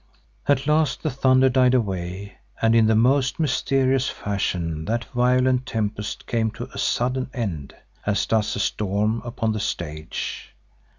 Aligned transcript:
At 0.47 0.65
last 0.65 1.03
the 1.03 1.11
thunder 1.11 1.47
died 1.47 1.75
away 1.75 2.33
and 2.59 2.73
in 2.75 2.87
the 2.87 2.95
most 2.95 3.39
mysterious 3.39 4.09
fashion 4.09 4.85
that 4.85 5.05
violent 5.13 5.67
tempest 5.67 6.25
came 6.25 6.49
to 6.53 6.67
a 6.73 6.79
sudden 6.79 7.29
end, 7.35 7.75
as 8.03 8.25
does 8.25 8.55
a 8.55 8.59
storm 8.59 9.21
upon 9.23 9.51
the 9.51 9.59
stage. 9.59 10.55